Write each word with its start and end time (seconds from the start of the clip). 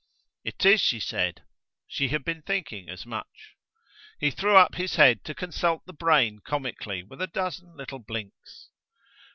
"It 0.43 0.65
is," 0.65 0.81
she 0.81 0.99
said. 0.99 1.43
She 1.85 2.07
had 2.07 2.25
been 2.25 2.41
thinking 2.41 2.89
as 2.89 3.05
much. 3.05 3.53
He 4.19 4.31
threw 4.31 4.57
up 4.57 4.73
his 4.73 4.95
head 4.95 5.23
to 5.25 5.35
consult 5.35 5.85
the 5.85 5.93
brain 5.93 6.39
comically 6.43 7.03
with 7.03 7.21
a 7.21 7.27
dozen 7.27 7.77
little 7.77 7.99
blinks. 7.99 8.69